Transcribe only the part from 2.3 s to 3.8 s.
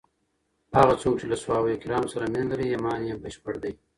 مینه لري، ایمان یې بشپړ دی.